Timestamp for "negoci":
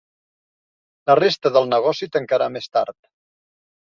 1.75-2.09